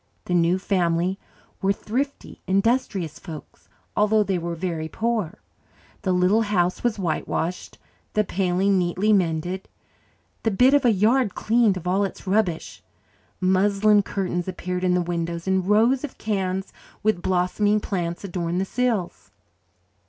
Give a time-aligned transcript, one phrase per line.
[0.25, 1.19] The new family
[1.61, 5.37] were thrifty, industrious folks, although they were very poor.
[6.01, 7.77] The little house was white washed,
[8.13, 9.69] the paling neatly mended,
[10.41, 12.81] the bit of a yard cleaned of all its rubbish.
[13.39, 16.73] Muslin curtains appeared in the windows, and rows of cans,
[17.03, 19.29] with blossoming plants, adorned the sills.